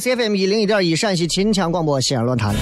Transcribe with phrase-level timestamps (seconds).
[0.00, 2.54] C F M 一零一点一陕西秦腔广播西安论坛。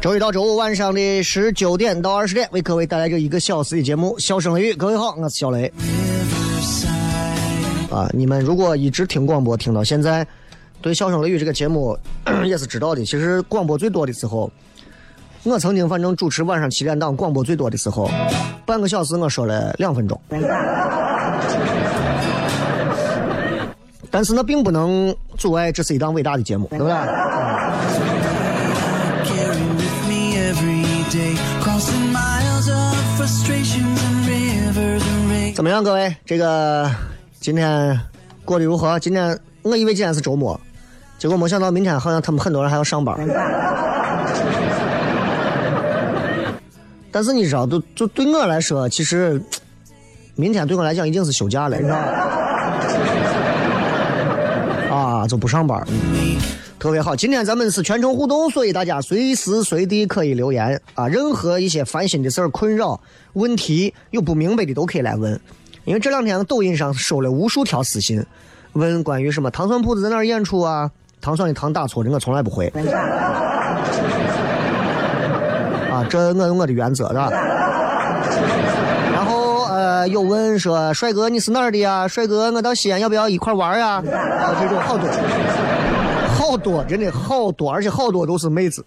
[0.00, 4.72] 周一到周五晚上的十九点到二十点，为各位带来这一个小时的节目《笑声雷雨》。
[4.76, 5.70] 各位好，我是小雷。
[7.90, 10.26] 啊，你们如果一直听广播听到现在，
[10.80, 11.94] 对《笑声雷雨》这个节目
[12.46, 13.04] 也是知道的。
[13.04, 14.50] 其实广播最多的时候，
[15.42, 18.10] 我曾经反正主持晚上七点档广播最多的时候，
[18.64, 20.18] 半个小时我说了两分钟。
[24.14, 26.94] 但是那并不能阻碍这是一档伟大的节目，对不对？
[35.54, 36.14] 怎么样，各位？
[36.26, 36.90] 这个
[37.40, 37.98] 今天
[38.44, 38.98] 过得如何？
[38.98, 40.60] 今天我以为今天是周末，
[41.18, 43.16] 结果没想到明天好像他们很多人还要上班。
[47.10, 49.42] 但是你知道，都就对我来说，其实
[50.36, 51.96] 明天对我来讲已经是休假了，你知道
[55.22, 55.80] 啊，就不上班，
[56.80, 57.14] 特别好。
[57.14, 63.00] 今天咱们是全程互动，所以大家随时随地可以留言啊，任何一些烦心的事儿、困扰、
[63.34, 65.40] 问题有不明白的都可以来问。
[65.84, 68.24] 因为这两天抖音上收了无数条私信，
[68.72, 70.90] 问关于什么糖蒜铺子在哪儿演出啊？
[71.20, 72.66] 糖蒜的糖打错的，我从来不会。
[75.88, 77.14] 啊，这我有我的原则的。
[77.14, 77.30] 然后
[80.06, 82.06] 有问说帅哥你是哪儿的呀？
[82.08, 84.02] 帅哥，我到西安要不要一块玩呀？
[84.10, 85.08] 啊，这种好多，
[86.34, 88.84] 好多，真的好多，而且好多都是妹子。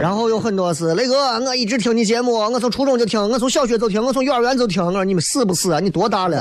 [0.00, 4.84] 然后有很多是雷哥，我一直听你节目，我从初中就听，我从小学就听，我从幼儿园就听。
[4.84, 5.78] 我说你们是不是啊？
[5.78, 6.38] 你多大了？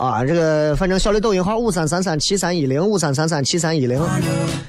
[0.00, 4.02] 啊，这个反正小雷抖音号五三三三七三一零五三三三七三一零，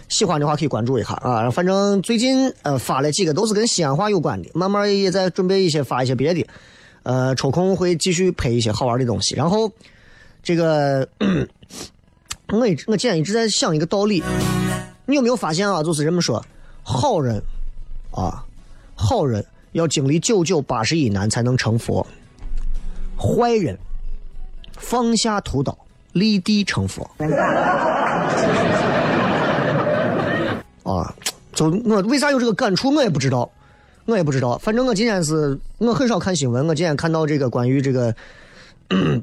[0.09, 1.49] 喜欢的话可以关注一下啊。
[1.49, 6.45] 反正最近呃发了几个都是跟西安话有关的，慢慢也在准备一些发一些别的，
[7.03, 9.33] 呃，抽空会继续拍一些好玩的东西。
[9.35, 9.71] 然后
[10.43, 11.07] 这个
[12.49, 14.21] 我我今天一直在想一个道理，
[15.05, 15.81] 你有没有发现啊？
[15.81, 16.45] 就是人们说
[16.83, 17.41] 好人
[18.11, 18.43] 啊，
[18.95, 22.05] 好人要经历九九八十一难才能成佛，
[23.17, 23.79] 坏人。
[24.81, 25.77] 放下屠刀，
[26.11, 27.09] 立地成佛。
[30.83, 31.13] 啊，
[31.53, 33.49] 就我为啥有这个感触，我也不知道，
[34.05, 34.57] 我也不知道。
[34.57, 38.13] 反正我今天是我很少看新闻，我今天看到这个关于这个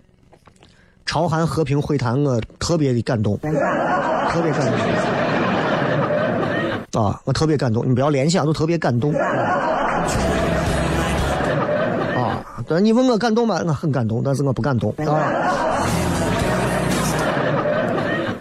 [1.05, 4.65] 朝韩和平会谈，我特别的感动，特别感
[6.93, 7.03] 动。
[7.03, 9.13] 啊，我特别感动，你不要联想，都特别感动。
[12.69, 13.63] 但你问我感动吗？
[13.67, 15.33] 我很感动，但是我不感动啊。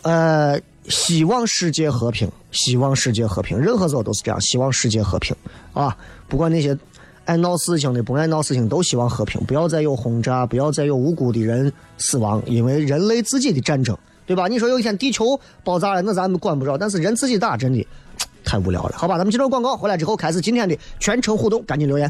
[0.03, 0.59] 呃，
[0.89, 5.35] 希望世界和平，希望世界和平，任何时候都是这样，希望世界和平
[5.73, 5.95] 啊！
[6.29, 6.77] 不管那些
[7.25, 14.47] 爱闹事情的、不爱闹事情都希望和平，不要再有轰炸，不要再有无辜的人死亡，因为人类自己的战争，对吧？
[14.47, 17.85] 你说有一天地球爆炸了，那咱们管不着，但是人自己打，真的
[18.45, 18.95] 太无聊了。
[18.95, 22.09] 好吧，咱们接着广告，回来之后开始今天的全程互动，赶紧留言。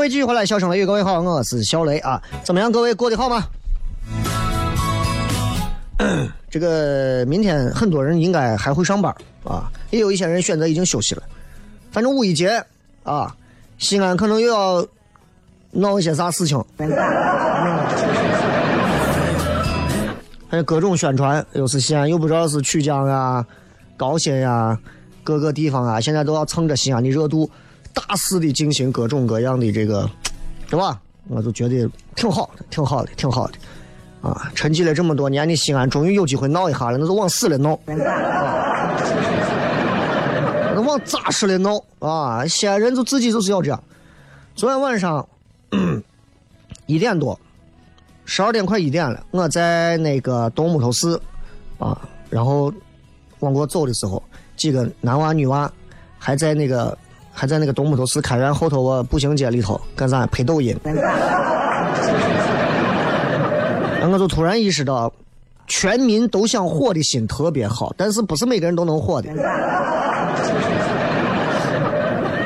[0.00, 2.72] 各位继续回来，笑声雷雨，各位好，我是小雷啊，怎么样？
[2.72, 3.46] 各位过得好吗？
[6.48, 9.14] 这个明天很多人应该还会上班
[9.44, 11.22] 啊，也有一些人选择已经休息了。
[11.92, 12.64] 反正五一节
[13.02, 13.36] 啊，
[13.76, 14.86] 西安可能又要
[15.70, 16.64] 闹一些啥事情，
[20.48, 23.44] 还有各种宣传，又是西安，又不知道是曲江啊、
[23.98, 24.78] 高新呀、
[25.22, 27.50] 各个地方啊，现在都要蹭着西安的热度，
[27.92, 30.08] 大肆的进行各种各样的这个，
[30.68, 31.00] 对吧？
[31.28, 33.54] 我就觉得挺好的，挺好的，挺好的。
[34.20, 38.98] 啊，沉寂了这么多年的西安，终于有机会闹一下了，那就往死了闹，啊
[40.74, 42.46] 那往扎实了闹啊！
[42.46, 43.82] 西安人就自己就是要这样。
[44.54, 45.26] 昨天晚上
[46.86, 47.38] 一点多，
[48.24, 51.20] 十二点快一点了，我在那个东木头寺
[51.78, 51.98] 啊，
[52.28, 52.72] 然后
[53.38, 54.22] 往过走的时候，
[54.56, 55.70] 几个男娃女娃
[56.18, 56.96] 还在那个
[57.32, 60.76] 还在那个东木头寺开元后头个步行街里头干啥拍抖音。
[64.00, 65.12] 然后我就突然意识到，
[65.66, 69.30] 全民都想火的心特别好，但是不是每个人都能火的。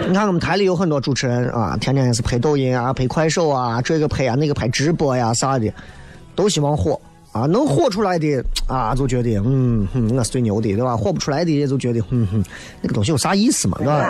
[0.06, 5.72] 你看我们台里有很多主持人啊，天天也是拍抖音啊、拍快手啊，这个拍啊、那个拍直播呀啥的，
[6.34, 7.00] 都希望火
[7.34, 10.96] 啊，能火出来的啊，就觉得嗯哼，我是最牛的，对吧？
[10.96, 12.44] 火不出来的也就觉得嗯哼，
[12.80, 14.06] 那个东西有啥意思嘛，对吧？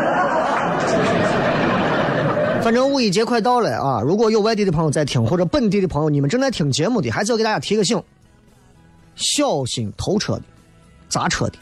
[2.63, 4.03] 反正五一节快到了啊！
[4.03, 8.03] 如果有外地的朋友在听，或者本地的朋友，你们正在听节目的，还是要给大家提个醒：
[9.17, 10.43] 小心偷车的、
[11.09, 11.55] 砸车的。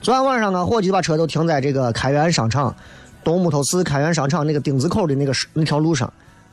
[0.00, 2.72] 昨天晚上啊，伙计把车都停在这个开元商场
[3.24, 6.12] 东木头寺开元商场那个丁字口的那个那条路上，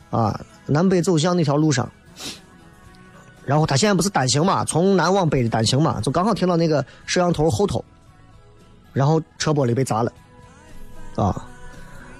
[0.09, 1.87] 啊，南北走向那条路上。
[3.47, 7.83] 然后他现在不是单行嘛，从南往北的单行嘛，就刚好停到那个摄像头后头，
[8.91, 10.11] 然后车玻璃被砸了，
[11.15, 11.47] 啊。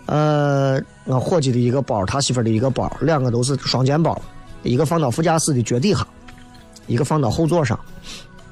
[0.05, 4.17] 呃，我伙计的一个包，他媳妇的一个包，两个都是双肩包，
[4.63, 6.07] 一个放到副驾驶的脚底下，
[6.85, 7.77] 一个放到后座上，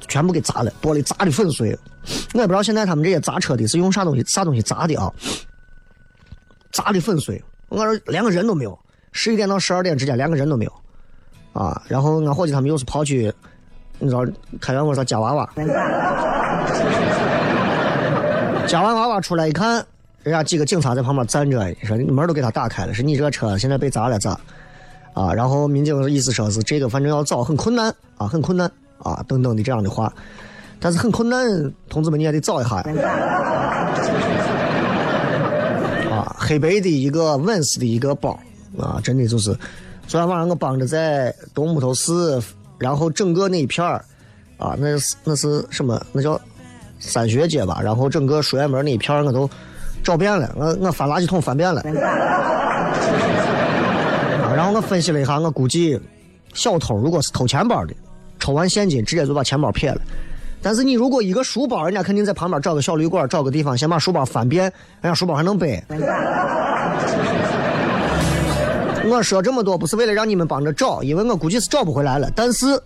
[0.10, 1.70] 全部给砸了，玻璃砸的粉碎。
[2.34, 5.10] 我也不知道现在他们这些砸车的是用啥东西啥东西砸的啊，
[6.74, 7.41] 砸的粉碎。
[7.70, 8.77] 我说连个人都没有，
[9.13, 10.74] 十一点到十二点之间连个人都没有，
[11.56, 13.34] 啊，然后俺伙计他们又是跑去，
[13.98, 14.26] 你知道
[14.60, 15.50] 开元我说夹娃娃，
[18.68, 19.84] 夹完娃娃出来一看。
[20.22, 24.38] 人家几个警察在旁边站着，说门都给他打开了，是你这个车现在被砸了咋？
[25.14, 30.12] 啊，然后民警意思说是这个反正要找很困难啊，很困难啊等等的这样的话，
[30.80, 31.48] 但是很困难，
[31.88, 32.86] 同志们你也得找一下呀。
[36.12, 38.38] 啊，黑白的一个 Vans 的一个包
[38.80, 39.56] 啊，真的就是，
[40.08, 42.42] 昨天晚上我帮着在东木头寺，
[42.78, 44.04] 然后整个那一片儿
[44.58, 46.00] 啊，那是那是什么？
[46.14, 46.40] 那叫
[47.00, 47.82] 三学街吧？
[47.84, 49.50] 然后整个书院门那一片儿我都
[50.04, 51.82] 找遍了，我我翻垃圾桶翻遍了。
[54.56, 56.00] 然后我分析了一下，我估计
[56.54, 57.94] 小偷如果是偷钱包的，
[58.40, 60.00] 抽完现金直接就把钱包撇了。
[60.62, 64.72] 但是你如果一个书包，人家肯定在旁边找个小旅馆，找个地方先把书包翻遍，
[65.02, 65.84] 人家书包还能背。
[69.08, 72.30] 我说这么多不是为了让你们帮着找，因为我估计是找不回来了。
[72.36, 72.82] 但是，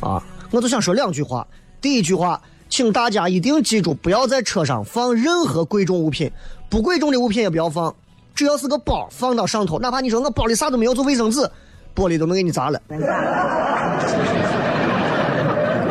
[0.00, 1.46] 啊，我就想说两句话。
[1.80, 6.30] 第一句话，请大家一定记住，不要在车上放任何贵重物品，
[6.68, 7.94] 不贵重的物品也不要放，
[8.34, 11.40] 只要是个包放到上头，哪怕你说我包里啥都没有，就卫生纸，
[11.94, 12.80] 玻璃都能给你砸了。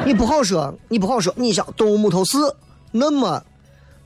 [0.05, 1.33] 你不好说，你不好说。
[1.35, 2.37] 你想东吴木头市
[2.91, 3.43] 那么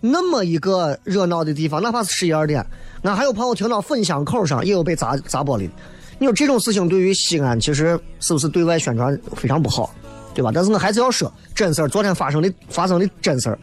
[0.01, 2.65] 那么一个热闹的地方，哪怕是十一二点，
[3.03, 5.74] 那还有朋友听到粉箱口上也有被砸砸玻璃的。
[6.17, 9.93] 你说这种事情对于西安其实是不是对外宣传非常不好，
[10.33, 10.51] 对吧？
[10.51, 13.60] 但是我还是要说真事儿，昨天发生的发生的真事儿。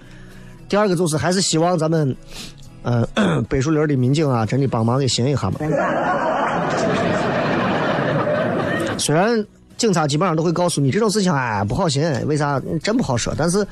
[0.68, 2.14] 第二个就是还是希望咱们，
[2.82, 3.04] 呃，
[3.48, 5.58] 北树林的民警啊，真的帮忙给寻一下嘛。
[8.96, 9.44] 虽然。
[9.80, 12.60] 警察基本上都会告诉你这种事情，哎，不好寻，为啥？
[12.82, 13.34] 真不好说。
[13.34, 13.66] 但是，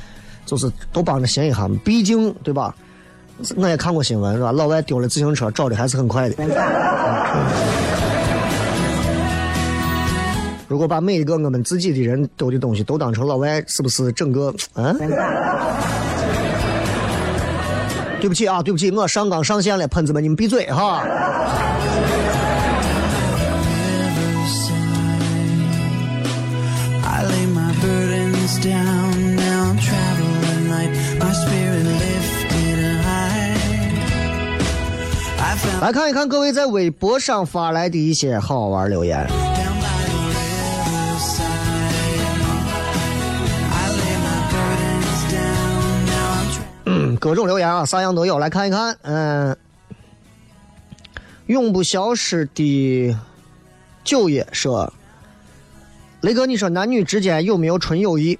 [0.47, 2.75] 就是都帮着寻一下嘛，毕竟，对吧？
[3.57, 4.53] 我也看过新闻，是吧？
[4.53, 6.35] 老外丢了自行车，找的还是很快的。
[10.67, 14.53] 如果把每一个我们自己的人丢的东西都当成老外，是不是整个？
[14.75, 14.97] 嗯？
[18.21, 21.05] 对不起啊，对不起，我上纲上线了，喷子们，你们闭嘴哈！
[35.81, 39.25] 来看一看各位在微博上发来的一些好玩留言。
[46.85, 48.99] 嗯，各种留言啊，啥样都有，来看一看。
[49.03, 49.57] 嗯，
[51.47, 53.17] 永不消失的
[54.03, 54.93] 九爷说。
[56.23, 58.37] 雷哥，你说男女之间有没有纯友谊？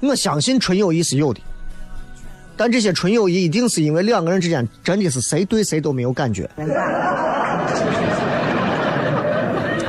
[0.00, 1.40] 我相信纯友谊是有的，
[2.56, 6.48] 但这些纯友谊一定是因为两个人之间真的是谁对谁都没有感觉，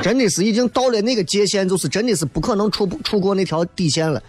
[0.02, 4.22] 真的是已经到了那个界限，就是真的是不可能触触过那条底线了。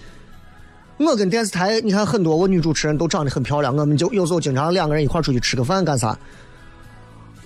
[0.98, 6.18] 我跟电视台，你看很多我女主持人都长得很漂亮，我们就有时候经常两个人一块出去吃个饭干啥？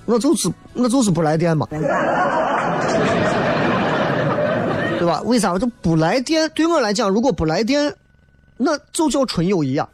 [0.05, 1.67] 我就是我就是不来电嘛。
[4.99, 5.21] 对吧？
[5.23, 6.49] 为啥就不来电？
[6.53, 7.93] 对我来讲，如果不来电，
[8.57, 9.87] 那就叫纯友谊啊。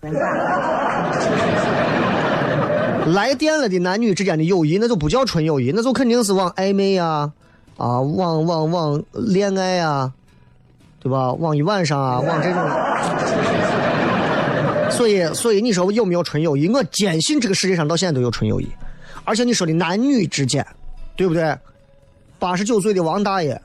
[3.06, 7.32] 来电了的男女之间的友谊，那就不叫纯友谊，那就肯定是往暧昧呀，
[7.78, 10.12] 啊，往往往恋爱呀，
[11.00, 11.34] 对吧？
[11.34, 12.62] 往一晚上啊，往这种。
[14.90, 16.68] 所以，所以你说有没有纯友谊？
[16.70, 18.68] 我坚信这个世界上到现在都有纯友谊，
[19.24, 20.66] 而且你说的男女之间，
[21.16, 21.58] 对不对？
[22.40, 23.62] 八十九岁的王大爷。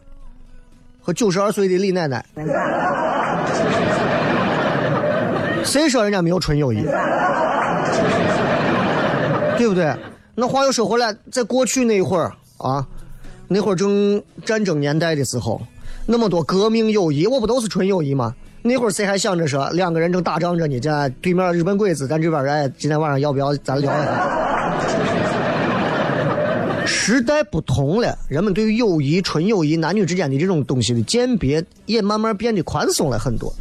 [1.02, 2.22] 和九十二岁的李奶奶，
[5.64, 6.84] 谁说人家没有纯友谊？
[9.60, 9.94] 对不对？
[10.34, 12.86] 那话又说回来，在过去那会儿啊，
[13.46, 15.60] 那会儿正战争年代的时候，
[16.06, 18.34] 那么多革命友谊，我不都是纯友谊吗？
[18.62, 20.80] 那会儿谁还想着说两个人正打仗着呢？
[20.80, 24.30] 这对面日本鬼子，咱这边人今天晚上要不要咱聊一下？
[26.86, 33.52] 时代不同了，人们对于友谊、纯友谊、男女之间的这种东西的鉴别也慢慢变得宽松了很多。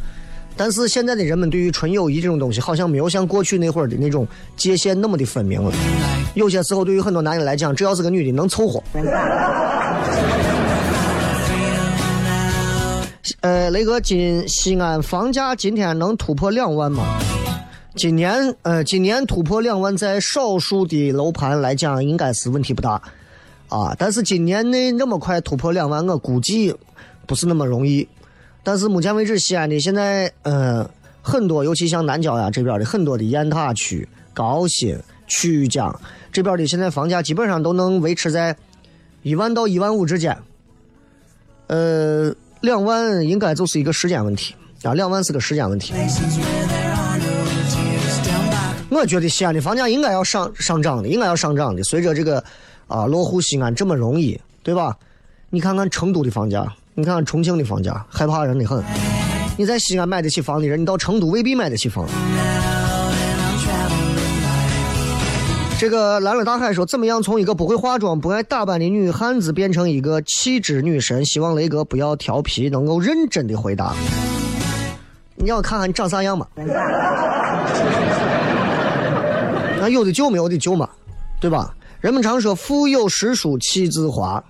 [0.60, 5.72] 但是现在的人们对于纯友谊这种东西，好像没有像过去那会儿的那种界限那么的分明了。
[6.34, 8.82] 有些时候，对于很多男人来讲，只要是个女的能凑合。
[13.40, 17.18] 呃，雷哥，今西安房价今天能突破两万吗？
[17.94, 23.00] 今年，呃，今年突破两万，在少数的楼盘来讲，应该是问题不大。
[23.70, 23.96] 啊！
[23.98, 26.76] 但是今年内那么快突破两万，我估计
[27.26, 28.06] 不是那么容易。
[28.62, 30.88] 但是目前为止，西安的现在，嗯，
[31.22, 36.00] 很多，尤其像南郊呀这边的很多的雁塔区、高新、曲江
[36.30, 38.56] 这边的，现在房价基本上都能维持在
[39.22, 40.36] 一万到一万五之间。
[41.68, 45.94] 呃，两万应该就是一个时间问题啊，两万是个时间问题。
[48.90, 51.82] 我觉得西安的房价应该要上上涨的，应该要上涨的。
[51.82, 52.44] 随着这个
[52.86, 54.94] 啊落户西安这么容易，对吧？
[55.48, 58.82] 你看看成都的房价，你看重庆的房价，害怕人的很。
[59.56, 62.06] 你在西安买得起房的人，你到成都未必买得起房。
[65.78, 71.24] 这个蓝了大海说，怎么样从一个不会化妆、不爱打扮的女汉子变成一个气质女神？
[71.24, 73.94] 希望雷哥不要调皮，能够认真的回答。
[75.36, 76.46] 你要看看你长啥样嘛？
[79.78, 80.86] 那有的救没有的救嘛，
[81.40, 81.74] 对吧？
[82.00, 84.42] 人们常说“腹有诗书气自华”，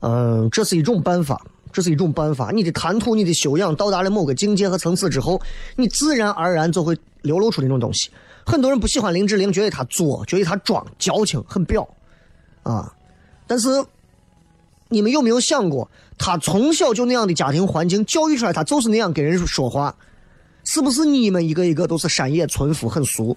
[0.00, 1.40] 嗯，这是一种办法，
[1.72, 2.50] 这是一种办法。
[2.50, 5.40] 你的谈吐、你的修养到达了某个境界和层次之后，
[5.76, 8.10] 你自然而然就会流露出那种东西。
[8.44, 11.88] 很多人不喜欢林志玲，觉得她作，觉得她装矫情，很表
[12.62, 12.92] 啊。
[13.46, 13.68] 但是
[14.88, 19.94] 你们有没有想过，她从小就那样的家庭环境教育出来，她就是那样跟人说话，
[20.64, 23.36] 是不是你们一个一个都是山野村夫，很俗？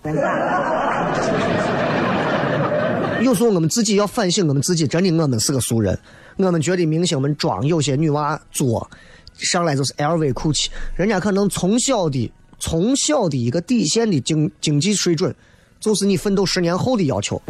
[3.25, 5.97] 有时候我们自己要反省，我们自己真的我们是个俗人。
[6.37, 8.87] 我们觉得明星们装，有些女娃作，
[9.33, 12.31] 上来就是 LV、GUCCI，人家可能从小的。
[12.59, 15.35] 从小的一个底线的经经济水准，
[15.79, 17.41] 就是你奋斗十年后的要求。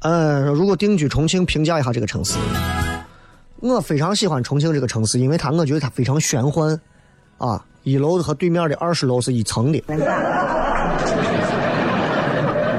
[0.00, 2.36] 嗯， 如果定居重庆，评价一下这个城市。
[3.60, 6.78] 我非常喜欢重庆这个城市，因为它我觉得它非常玄幻，
[7.38, 9.82] 啊，一楼和对面的二十楼是一层的。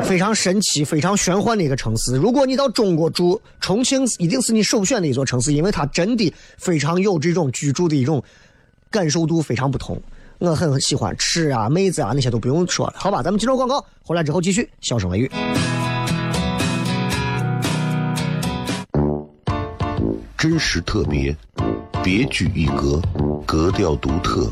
[0.03, 2.17] 非常神奇、非常玄幻的一个城市。
[2.17, 8.21] 如果你到中国住，重庆一定是你首选的一座城市，因为它真的非常有这种居住的一种
[8.89, 10.01] 感受度非常不同。
[10.39, 13.23] 我很喜欢吃啊、妹子啊那些都不用说了，好吧？
[13.23, 15.31] 咱们进入广告，回来之后继续笑声雷雨。
[20.37, 21.33] 真实特别，
[22.03, 22.99] 别具一格，
[23.45, 24.51] 格调独特，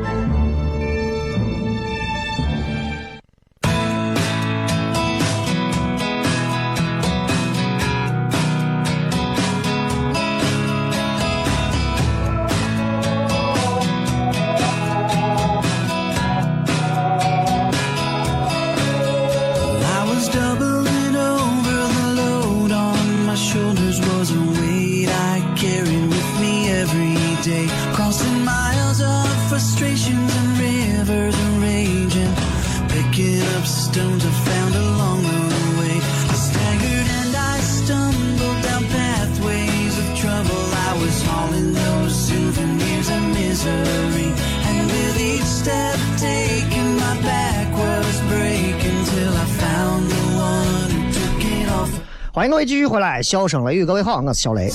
[52.65, 54.71] 继续回来，笑声雷雨，各位好，我是小雷。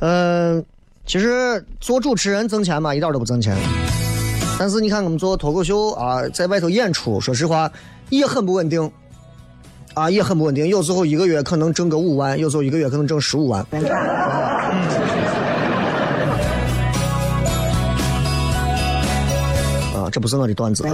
[0.00, 0.64] 嗯，
[1.06, 3.56] 其实做主持人挣钱嘛，一点都不挣钱。
[4.58, 7.70] 但是你看我们做脱口秀啊，在外头演出，说实话
[8.08, 8.90] 也很不稳定，
[9.94, 10.66] 啊，也很不稳定。
[10.66, 13.64] 有时候一个月可能挣个五万，有时候一个月可能挣十五万。
[20.10, 20.84] 这不是我的段子。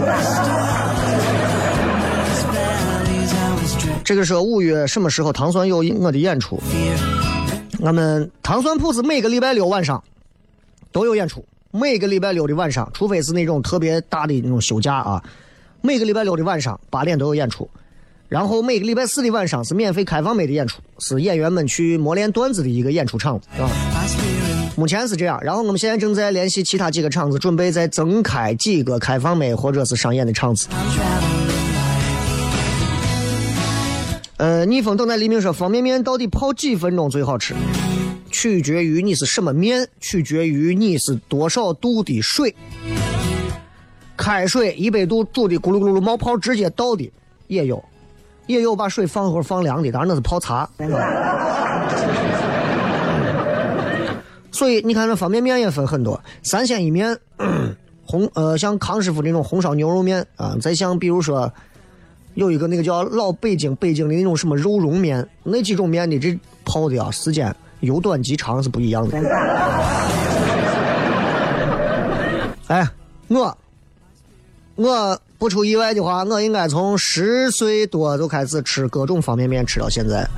[4.05, 6.61] 这个是五月什么时候糖蒜有我的演出？
[7.81, 10.02] 我们糖蒜铺子每个礼拜六晚上
[10.92, 15.22] 都有演出，每个礼拜六的晚上，除非是那种特别大的那种休假啊，
[15.83, 17.68] 每个礼拜六的晚上八点都有演出。
[18.29, 23.68] 然后每个礼拜四的晚上是免费开放麦的演出，是演员们去磨练段子的一个演出场子啊。
[24.76, 30.68] 目前是这样，然后我们现在正在联系其他几个厂子，准备再增开几个开放麦或者是商演的场子。
[34.36, 37.54] 呃，逆风等待黎明说，方便面到底泡几分钟最好吃？
[38.30, 42.54] 取决于你是什么面，取决于你是多少度的水。
[44.14, 47.10] 开水一百度煮的咕噜咕噜冒泡，直接倒的
[47.46, 47.82] 也有，
[48.46, 50.68] 也有把水放会放凉的，当然那是泡茶。
[54.57, 57.19] 所以你看，这方便面也分很多，三鲜一面，
[58.07, 61.53] 红呃像康师傅那种红烧牛肉面啊，再像比如说。
[62.37, 69.16] 有一个那个叫老北京北京的那种什么肉蓉面，那几种面的这泡的啊时间由短及长是不一样的。
[72.66, 72.87] 哎，
[73.29, 73.57] 我
[74.75, 80.29] 我不出意外的话，我应该从十岁多就开始吃各种方便面，吃到现在。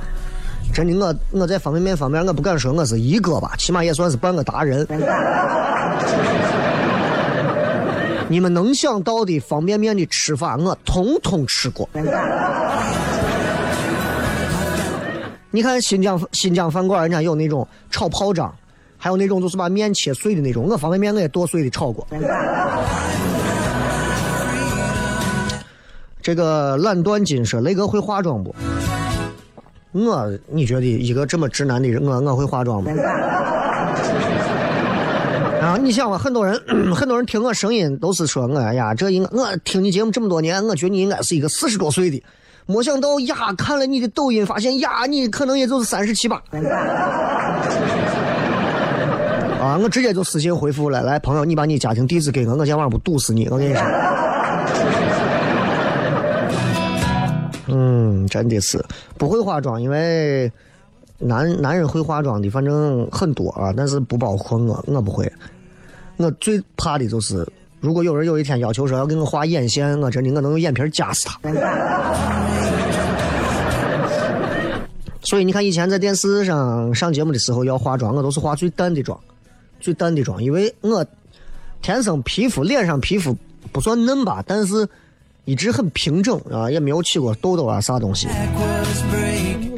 [0.73, 4.87] 真的，我我在方便面方面，我不敢说我是一哥吧，起码也算是半个达人。
[8.29, 11.89] 你们能想到的方便面的吃法，我通通吃过。
[15.51, 18.53] 你看新疆新疆饭馆，人家有那种炒泡仗，
[18.97, 20.67] 还有那种就是把面切碎的那种。
[20.69, 22.05] 我方便面我也剁碎的炒过。
[26.21, 28.53] 这个懒断金说雷哥会化妆不？
[29.91, 32.91] 我你觉得一个这么直男的人，我我会化妆吗？
[35.61, 36.57] 啊，你想嘛，很多人
[36.95, 42.23] 很多人听我声音都是说我哎呀，这应该我听你节目这么多年，我觉得你应该是一个四十多岁的，
[42.65, 46.41] 没想到呀，看了你的抖音，发现呀，你可能也就是三十七八。
[49.59, 53.81] 啊，我直接就私信回复了，来朋友，你把你家庭地址给我，我今天晚上不堵死你，我跟你说。
[57.99, 58.81] 嗯，真的是
[59.17, 60.49] 不会化妆，因为。
[61.21, 65.29] 男男人会化妆的，反正很多啊，但是不包括我，我不会。
[66.15, 67.45] 我最怕的就是，
[67.81, 71.37] 如果有人有一天要求说要给我画眼线，我真的我能用眼皮夹死他。
[75.21, 79.19] 所以你看，以前在电视上上节目的时候要化妆，我都是化最淡的妆，
[79.81, 81.05] 最淡的妆，因为我
[81.81, 83.35] 天生皮肤脸上皮肤
[83.73, 84.87] 不算嫩吧，但是
[85.49, 88.27] 一直很平整啊，也没有起过痘痘啊啥东西。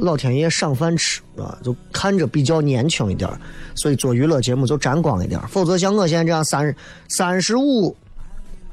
[0.02, 3.30] 老天爷赏饭吃啊，就看着比较年轻一点
[3.74, 6.76] 所以做娱乐节目就沾光一点否则像我现在这样三
[7.08, 7.96] 三十五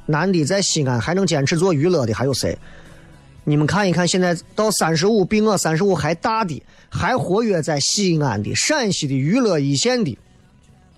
[0.07, 2.59] 男的在西安还能坚持做娱乐的还有谁？
[3.45, 10.19] 你们看一看，现在到三十五比我三十五还大的，还活跃在西安的、陕西的娱乐一线的，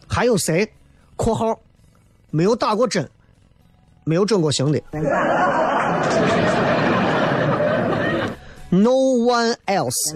[0.08, 0.66] 还有谁
[1.14, 1.60] ？（括号
[2.30, 3.06] 没有打过针，
[4.04, 4.80] 没有整过形的。
[8.70, 10.14] ）No one else。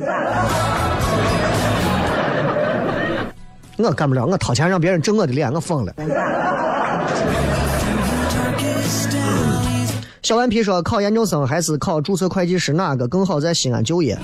[3.76, 5.92] 我干不了，我掏钱让别人整我的脸，我疯了。
[10.22, 14.16] 小顽皮说：“考研究生还是考注册会计师，哪个更好在西安就业？”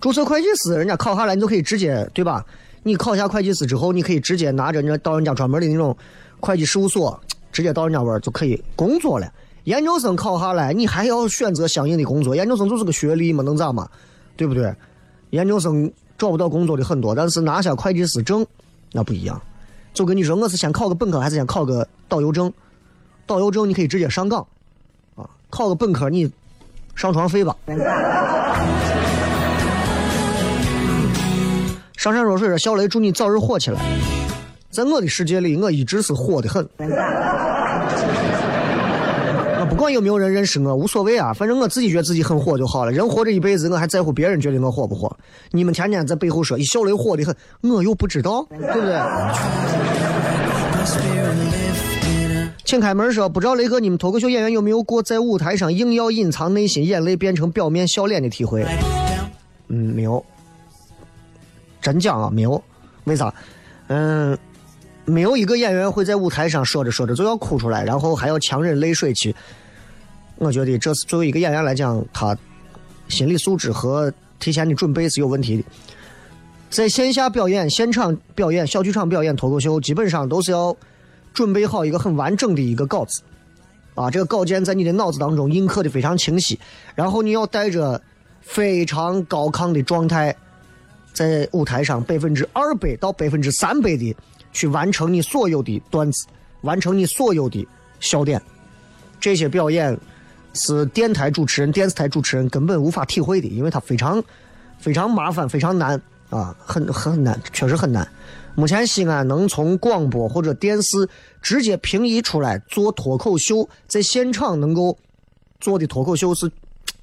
[0.00, 2.44] 注册会计师，人家考下来你就可以直接，对吧？
[2.82, 5.94] 你考下会计师之后，你可以直接拿着人家到人家专门的那种
[6.40, 7.20] 会计事务所，
[7.52, 9.30] 直接到人家玩就可以工作了。
[9.68, 12.34] 研究生考下来，你还要选择相应的工作。
[12.34, 13.86] 研究生就是个学历嘛，能咋嘛？
[14.34, 14.74] 对不对？
[15.28, 18.46] 研究生找不到工作的很多，但是拿下会计师证
[18.92, 19.38] 那不一样。
[19.92, 22.50] 就跟你说，我是先考个本科，还是先考个导游证？
[23.26, 24.40] 导游证你可以直接上岗
[25.16, 25.28] 啊。
[25.50, 26.32] 考个本科你
[26.94, 27.54] 上床费吧。
[31.98, 33.78] 上善若水说：“小雷，祝你早日火起来。”
[34.72, 36.66] 在我的世界里，我一直是火的很。
[39.78, 42.90] 不管有没有人认识我，无所谓啊，反正我自己觉得自己很火就好了。
[42.90, 45.16] 人活着一辈子，我还在乎别人觉得我火不火？
[45.52, 49.00] 你们天天在背后说，一小雷火的很，我又不知道，对不对？
[52.64, 58.66] 请开门说，不知道雷哥，你们脱口秀演员有没有过在舞台上硬要隐藏内心眼泪变成表面笑脸的体会？
[59.68, 60.24] 嗯，没有。
[61.80, 62.60] 真讲啊，没有。
[63.04, 63.32] 为啥？
[63.86, 64.36] 嗯。
[65.04, 69.32] 没有一个演员会在舞台上说着说着就要哭出来，然后还要强忍泪水去。
[70.38, 72.36] 我觉得这是作为一个演员来讲，他
[73.08, 75.64] 心理素质和提前的准备是有问题的。
[76.70, 80.76] 在线下表演、现场表演、小剧场表演、脱口秀，基本上都是要
[81.34, 83.22] 准备好一个很完整的一个稿子
[83.94, 86.58] 啊，这个稿件在你的脑子当中印刻的非常清晰，
[86.94, 88.00] 然后你要带着
[88.40, 90.34] 非常高亢的状态，
[91.12, 94.14] 在舞台上百分之二百到百分之三百的。
[94.50, 96.26] 去完成你所有的段子，
[96.62, 97.64] 完成你所有的
[98.00, 98.40] 笑点，
[99.20, 99.96] 这些表演
[100.54, 104.22] 是电台主持人、电视台主持人根本无法体会的，因为它非常
[104.78, 108.06] 非常麻烦、非常难啊，很很难，确实很难。
[108.54, 111.08] 目前西安能从广播或者电视
[111.40, 114.98] 直接平移出来做脱口秀，在现场能够
[115.60, 116.50] 做的脱口秀是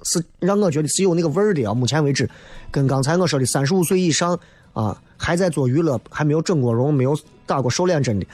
[0.02, 1.72] 是让我觉得是有那个味儿的啊。
[1.72, 2.28] 目前为止，
[2.70, 4.38] 跟刚才我说的三十五岁以上
[4.74, 8.26] 啊还在做娱乐、还没有整过容、没有打过瘦脸针的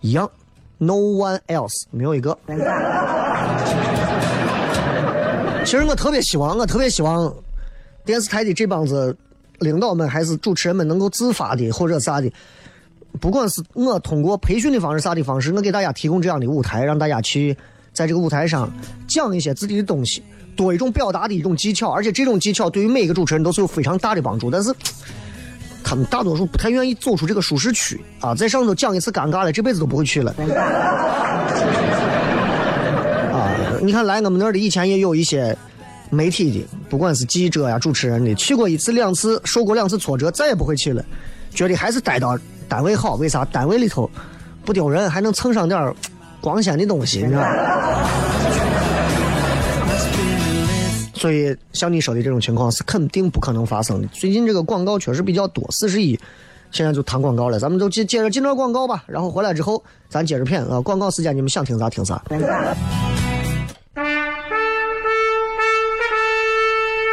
[0.00, 0.30] 一样
[0.78, 2.38] ，no one else 没有一个。
[5.64, 7.34] 其实我特别希望，我特别希望
[8.04, 9.16] 电视台的这帮子
[9.60, 12.30] 领导们还是主持人们能够自发的或者啥的，
[13.18, 17.56] 不管是我通过培训的方式啥的方式，我给大家提供这样的舞台，让大家去
[17.92, 18.70] 在这个舞台上
[19.08, 20.22] 讲一些自己的东西，
[20.54, 24.50] 多一种表达的一种技巧，而且这种技巧对于每个主持人都是有非常大的帮助。
[24.50, 24.72] 但是
[25.82, 30.34] 他们大多数不太愿意走出这个舒适区啊，在上头讲一次尴尬了，这辈子都不会去了。
[33.84, 35.54] 你看来我们那儿的以前也有一些
[36.08, 41.04] 媒体的，不管是记者呀、主持人的，去过一次两次，受过两次挫折，再也不会去了，
[41.50, 43.16] 觉得还是待到单位好。
[43.16, 43.44] 为啥？
[43.44, 44.10] 单位里头
[44.64, 45.94] 不丢人，还能蹭上点
[46.40, 48.08] 光鲜的东西，你知道吧？
[51.14, 54.08] 所以像你说的这种情况是肯定不可能发生的。
[54.08, 56.18] 最近这个广告确实比较多，四十亿，
[56.70, 60.80] 现在就谈广告了，咱们就接接着进段广告吧，然后回来之后咱接着片啊。
[60.80, 62.22] 广告时间你们想听啥听啥。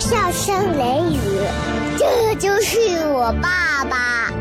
[0.00, 1.18] 笑声雷雨，
[1.98, 4.32] 这就是我爸爸，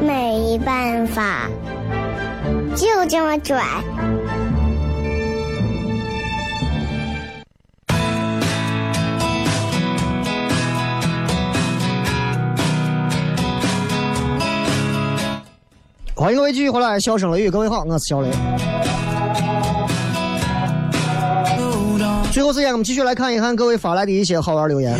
[0.00, 1.50] 没办法，
[2.76, 3.60] 就这么拽。
[16.14, 18.30] 欢迎各位继续回来，笑声雷雨，各位好，我是小雷。
[22.32, 24.98] 最后时间，我们继续来看一看各位发来的一些好玩留言。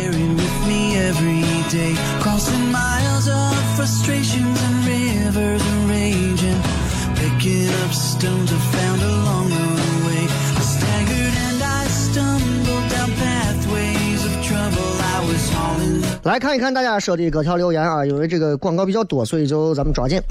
[16.21, 20.21] 来看一看大家说的各条留言啊，因为这个广告比较多，所以就咱们抓紧。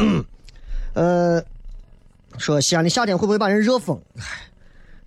[0.94, 1.42] 呃，
[2.38, 4.00] 说西安的夏天会不会把人热疯？
[4.18, 4.22] 唉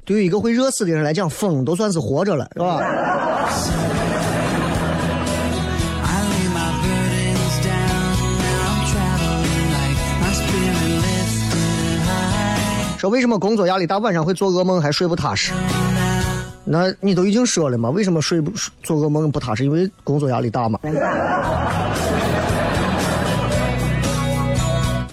[0.05, 2.79] 对于一个会热死的人来讲，风都算是活着了，是吧.
[12.97, 15.51] 说为什么工作压力大，晚上会做噩梦还睡不踏实？
[16.63, 17.89] 那你都已经说了嘛？
[17.89, 18.51] 为什么睡不
[18.83, 19.63] 做噩梦不踏实？
[19.63, 20.79] 因为工作压力大嘛。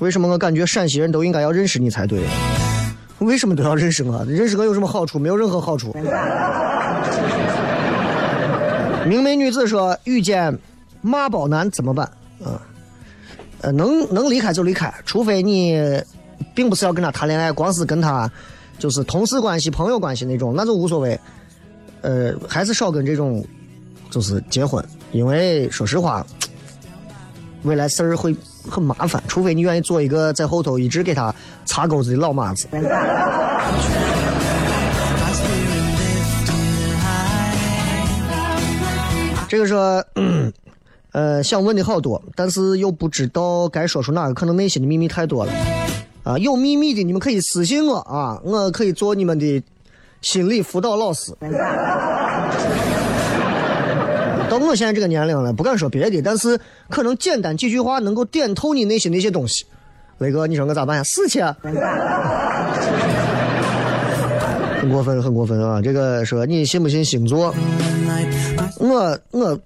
[0.00, 2.22] 为什么我感觉陕西人都应该要认识你才对？
[3.24, 4.24] 为什么都要认识我？
[4.24, 5.18] 认识我有什么好处？
[5.18, 5.94] 没有任何好处。
[9.06, 10.56] 明媚女子说：“遇见
[11.00, 12.06] 妈宝男怎么办？
[12.44, 12.62] 啊，
[13.60, 16.00] 呃，能能离开就离开，除非你
[16.54, 18.30] 并不是要跟他谈恋爱，光是跟他
[18.78, 21.18] 就是同事关系、朋友关系那种，那就无所谓。
[22.00, 23.44] 呃，还是少跟这种
[24.10, 26.26] 就是结婚，因为说实话，
[27.62, 28.34] 未来事儿会
[28.68, 32.66] 很麻烦，除非你愿意做一个在后头一直给他擦钩子的老妈子。
[39.48, 40.02] 这个说，
[41.12, 45.52] 呃，想问的好多，但是又不知道该说出哪个，可能内心的秘密太多了。
[46.24, 49.62] 啊，有秘密的你们可以私信我啊，我可以做你们的
[50.22, 51.36] 心理辅导老师。
[54.52, 56.60] 到我现在这个年龄了，不敢说别的，但是
[56.90, 59.64] 可能简单几句话能够点透你内心的一些东西。
[60.18, 61.04] 雷哥，你说我咋办呀？
[61.04, 61.40] 死去！
[64.78, 65.80] 很过分，很过分啊！
[65.80, 67.54] 这个说你信不信星座？
[68.78, 69.58] 我我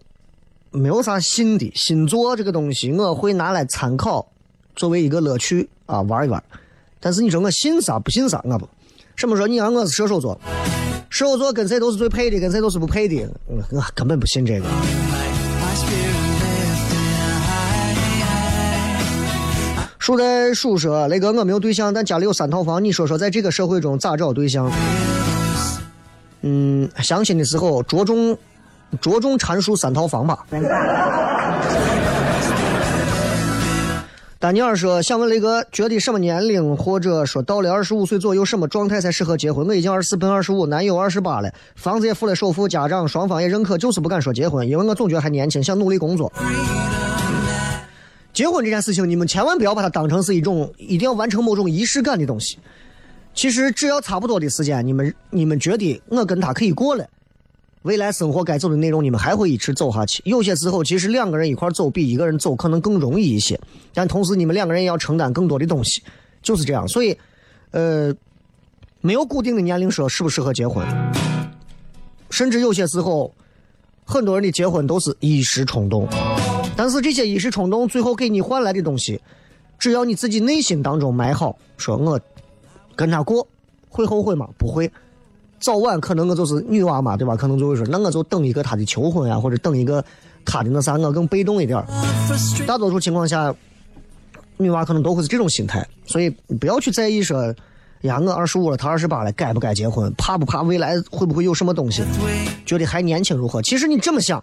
[0.71, 4.25] 没有啥信的，星座这个东西我会拿来参考，
[4.77, 6.41] 作为一个乐趣啊玩一玩。
[7.01, 8.69] 但是你说我信啥不信啥，我不。
[9.17, 10.39] 什么说你让我是射手座，
[11.11, 14.67] 射手座跟谁都是最配的，跟谁都是不配的，我根本不信这个。
[14.67, 17.07] my spirit lifted
[17.47, 17.97] high.
[19.99, 24.71] 树在树说，雷哥我没有对象，但家里有三套房，你说说在这个社会中咋找对象？
[26.43, 28.37] 嗯，相亲的时候着重
[29.01, 30.47] 着重阐述三套房吧。
[34.47, 39.67] 丹尼尔说：“想问雷哥，觉得什么年龄或者说到了二十五岁左右，什么状态才适合结婚？
[39.67, 46.33] 我已经二十四奔二十五，男友二十八了，房子也付了首付，家长双方也认可，就是不敢说结婚，因为我总觉得还年轻，想努力工作。
[48.33, 52.57] 结婚这件事情，你们千万不要把它当成是一种一定要完成某种仪式感的东西。
[53.35, 57.05] 其实只要差不多的时间，你们你们觉得我跟他可以过了。”
[57.87, 60.21] 未来生活该走的内容，你们还会一直走下去。
[60.27, 63.59] 有些时候，其实两个人一块走比一个人走可能更容易一些，
[63.95, 66.03] 但同时你们两个人也要承担更多的东西，
[66.43, 66.87] 就是这样。
[66.89, 67.17] 所以，
[67.71, 68.13] 呃，
[69.01, 70.85] 没有固定的年龄说适不适合结婚，
[72.29, 73.33] 甚至有些时候，
[74.05, 76.09] 很多人的结婚都是一时冲动。
[76.77, 79.21] 但是这些一时冲动最后给你换来的东西，
[79.79, 82.21] 只要你自己内心当中埋好，说我
[82.97, 83.47] 跟他过
[83.89, 84.49] 会后悔吗？
[84.59, 84.91] 不会。
[85.59, 87.35] 早晚可能我就是女娃嘛，对吧？
[87.35, 90.05] 可能就会说，那我就等一个他的求婚啊，或者等一个
[90.45, 91.83] 他的那啥，我更被动一点
[92.67, 93.55] 大多数情况下，
[94.59, 96.29] 女娃可能都会是这种心态，所以
[96.61, 97.55] 不要去在意说，
[98.03, 100.13] 呀，我二十五了，他二十八了，该不该结婚？
[100.15, 102.03] 怕不怕未来会不会有什么东西？
[102.67, 103.63] 觉得还年轻如何？
[103.63, 104.43] 其实你这么想，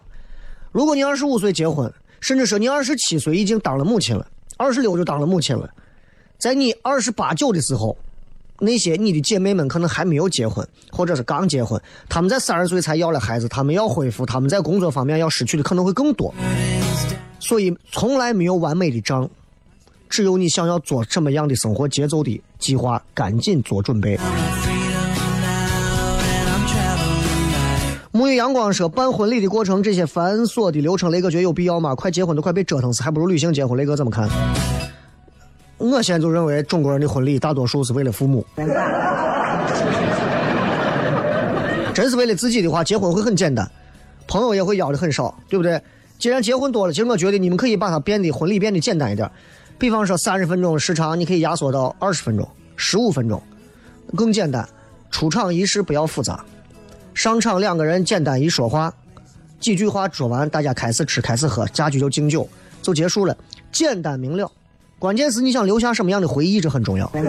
[0.71, 4.25] 如果你二十五岁结婚，甚至说你二十七岁已经当了母亲了，
[4.57, 5.69] 二十六就当了母亲了，
[6.39, 7.95] 在你二十八九的时候。
[8.63, 16.33] 那些你的姐妹们可能还没有结婚，或者是刚结婚，他们在三十岁才要了孩子，他们要恢复，他们在工作方面要失去的可能会更多。
[17.39, 19.29] 所以从来没有完美的账，
[20.09, 24.17] 只有你想要做什么样的生活节奏的计划，赶紧做准备。
[28.13, 31.93] 沐浴阳光说办婚礼的过程这些繁琐的流程，雷哥觉得有必要吗？
[31.95, 33.77] 快结婚都快被折腾死，还不如旅行结婚。
[33.77, 34.29] 雷哥怎么看？
[35.91, 38.45] 我现在就认为中国人的婚礼大多数是为了父母，
[41.93, 43.69] 真是为了自己的话，结婚会很简单，
[44.25, 45.81] 朋友也会要的很少，对不对？
[46.17, 49.29] 既然结婚多了，其实我觉得你们可以把它变得婚礼变得简单一点，
[49.77, 53.43] 比方说三十分钟时长，你可以压缩到二十分钟、十五分钟，
[54.15, 54.65] 更简单。
[55.11, 56.45] 出场仪式不要复杂，
[57.13, 58.93] 上场两个人简单一说话，
[59.59, 62.47] 几句话说完，大家开始吃，开始喝，家具就敬酒，
[62.81, 63.37] 就结束了，
[63.71, 64.49] 简单明了。
[65.03, 67.11] 关键是你想留下什么样的回忆，这很重要。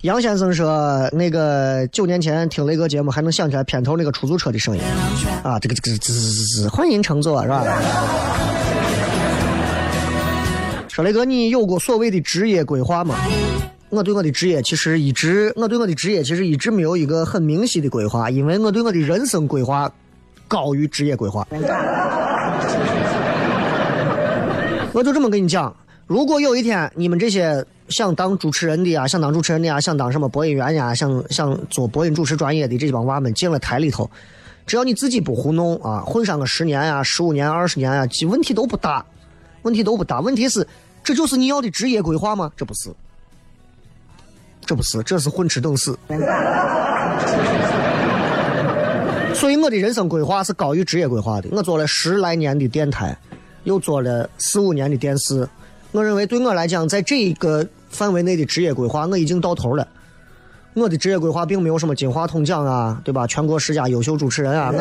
[0.00, 4.82] 杨先生说：“那个九年前听雷哥节目，还能想起来片头那个出租车的声音
[5.42, 7.62] 啊，这个这个滋滋滋滋，欢迎乘坐，是吧？”
[10.88, 13.14] 说雷哥，你有过所谓的职业规划吗？
[13.90, 19.92] 我对我的职业其实一直，我对我的职业其实一直没有一个很明晰的规划，因为我对我的人生规划
[20.48, 21.46] 高于职业规划。
[24.94, 25.74] 我就这么跟你讲，
[26.06, 34.08] 如果有一天你们这些想当主持人的呀，想当主持人的呀，想当什么播音员呀，想想做播音主持专业的这帮娃们进了台里头，
[34.68, 39.04] 只要你自己不糊弄啊，混上个十年呀、十五年、二十年呀，其问题都不大，
[39.62, 40.20] 问题都不大。
[40.20, 40.64] 问题是，
[41.02, 42.52] 这就是你要的职业规划吗？
[42.56, 42.88] 这不是，
[44.64, 45.98] 这不是，这是混吃等死。
[49.34, 51.48] 所以我的人生规划是高于职业规划的。
[51.50, 53.18] 我做了十来年的电台。
[53.64, 55.46] 又做了四五年的电视，
[55.92, 59.86] 我认为对我来讲，在这一个范围内的职业规划我已经到头了。
[60.74, 63.26] 我的职业规划并没有什么金话筒奖啊，对吧？
[63.26, 64.78] 全国十佳优秀主持人啊，我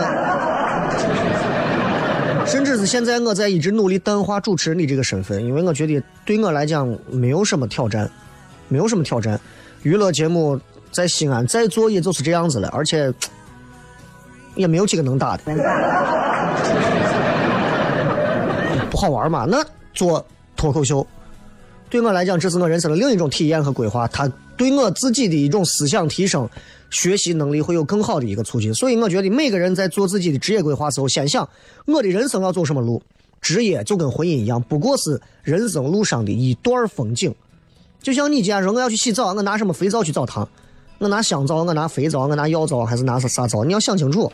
[2.47, 8.09] 甚至是现在我在一直努力淡化主持人的这个身份，因为我觉得对我来讲没有什么挑战，
[8.67, 9.39] 没有什么挑战。
[9.83, 10.59] 娱乐节目
[10.91, 13.13] 在西安再做也就是这样子了，而且
[14.55, 15.43] 也没有几个能打的。
[19.03, 19.43] 好玩嘛？
[19.45, 19.61] 那
[19.93, 21.05] 做脱口秀，
[21.89, 24.07] 对我来讲，这是我人生的另一种体验和规划。
[24.07, 26.47] 它对我自己的一种思想提升、
[26.89, 28.73] 学习能力会有更好的一个促进。
[28.73, 31.47] 所以，我觉得每个人在做自己的职业规划时候，先想
[31.85, 33.03] 我的人生要走什么路。
[33.41, 37.35] 职业就跟婚姻一样，不过是人生路上的一段风景。
[38.01, 40.47] 就像你既然说我要去洗澡，我拿什么肥皂去澡堂？
[40.99, 43.65] 我拿香皂，我拿肥皂，我拿药皂，还是拿啥啥皂？
[43.65, 44.31] 你要想清楚。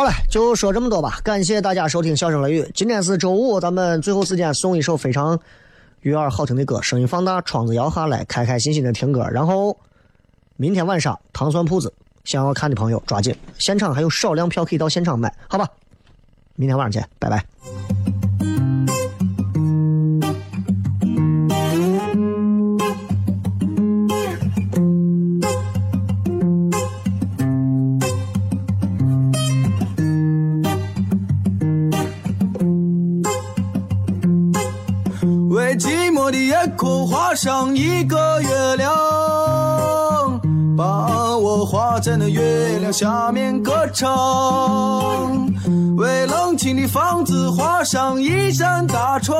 [0.00, 1.20] 好了，就说这么多吧。
[1.22, 2.62] 感谢大家收听《笑声雷雨》。
[2.74, 5.38] 今天是周五，咱们最后时间送一首非常
[6.00, 9.28] 悦耳好听的歌，声音放大，窗子摇下来，开开心心的听歌。
[9.30, 9.76] 然后
[10.56, 11.92] 明天晚上糖蒜铺子，
[12.24, 15.68] 想要看的朋友抓紧，现场还有少量票可以到现场买，好吧？
[16.54, 17.44] 明天晚上见，拜拜。
[37.80, 38.92] 一个月亮，
[40.76, 45.50] 把我画在那月亮下面歌唱。
[45.96, 49.34] 为冷清的房子画上一扇大窗，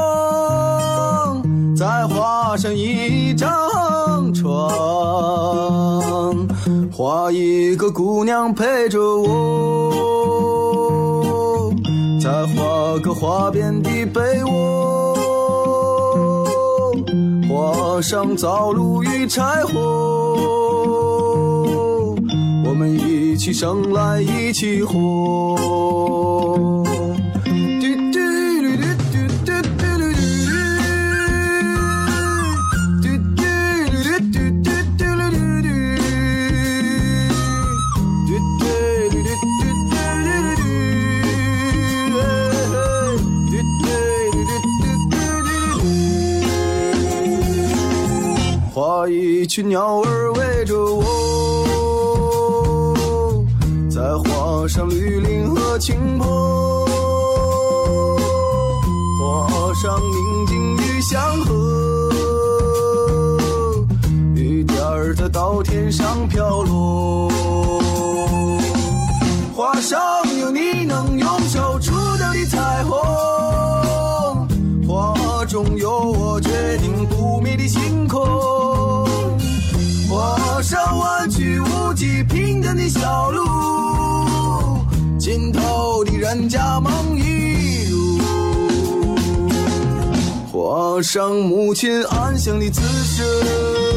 [1.77, 4.49] 再画上一张床，
[6.91, 10.01] 画一个姑娘陪着我，
[12.19, 15.10] 再画个花边的被窝，
[17.93, 19.75] 画上灶炉与柴火，
[22.65, 25.57] 我们一起生来一起活。
[49.51, 51.05] 群鸟儿围着我，
[53.91, 56.87] 再画上绿林和青坡，
[59.19, 60.30] 画上明
[91.03, 93.90] 上母亲安详的姿势。